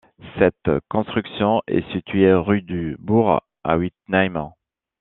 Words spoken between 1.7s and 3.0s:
située rue du